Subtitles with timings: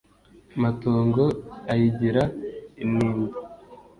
[0.61, 1.23] matungo
[1.71, 2.23] ayigira
[2.83, 3.29] intindo